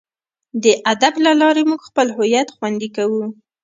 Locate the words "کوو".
2.95-3.23